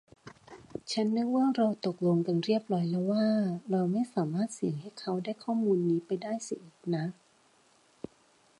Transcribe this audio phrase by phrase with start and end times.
[0.91, 3.25] ฉันนีกว่าเราตกลงกันเรียบร้อยแล้วว่า
[3.71, 7.05] เราไม่สามารถเสี่ยงให้เขาได้ข้อมูลนี้ไปได้เสียอีกนะ